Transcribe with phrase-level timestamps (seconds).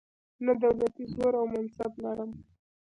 [0.45, 2.31] نه دولتي زور او منصب لرم.